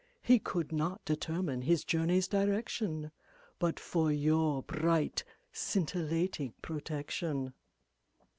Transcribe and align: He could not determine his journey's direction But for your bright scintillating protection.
He 0.23 0.39
could 0.39 0.71
not 0.71 1.05
determine 1.05 1.61
his 1.61 1.83
journey's 1.83 2.27
direction 2.27 3.11
But 3.59 3.79
for 3.79 4.11
your 4.11 4.63
bright 4.63 5.23
scintillating 5.53 6.55
protection. 6.63 7.53